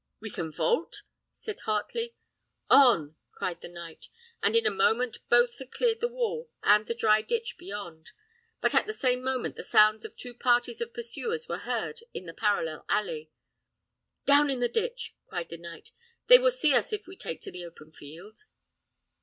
"We 0.19 0.31
can 0.31 0.51
vault?" 0.51 1.03
said 1.31 1.59
Heartley. 1.67 2.15
"On!" 2.71 3.17
cried 3.33 3.61
the 3.61 3.67
knight; 3.67 4.09
and 4.41 4.55
in 4.55 4.65
a 4.65 4.71
moment 4.71 5.19
both 5.29 5.59
had 5.59 5.69
cleared 5.71 5.99
the 5.99 6.07
wall 6.07 6.49
and 6.63 6.87
the 6.87 6.95
dry 6.95 7.21
ditch 7.21 7.55
beyond; 7.59 8.09
but 8.61 8.73
at 8.73 8.87
the 8.87 8.93
same 8.95 9.21
moment 9.21 9.57
the 9.57 9.63
sounds 9.63 10.03
of 10.03 10.15
two 10.15 10.33
parties 10.33 10.81
of 10.81 10.91
pursuers 10.95 11.47
were 11.47 11.59
heard 11.69 11.99
in 12.15 12.25
the 12.25 12.33
parallel 12.33 12.83
alley. 12.89 13.29
"Down 14.25 14.49
in 14.49 14.59
the 14.59 14.67
ditch!" 14.67 15.15
cried 15.27 15.49
the 15.49 15.57
knight; 15.57 15.91
"they 16.29 16.39
will 16.39 16.49
see 16.49 16.73
us 16.73 16.91
if 16.91 17.05
we 17.05 17.15
take 17.15 17.39
to 17.41 17.51
the 17.51 17.63
open 17.63 17.91
field." 17.91 18.45